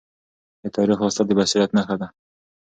د 0.61 0.63
تاریخ 0.75 0.97
لوستل 1.01 1.25
د 1.27 1.31
بصیرت 1.39 1.69
نښه 1.77 1.95
ده. 2.01 2.07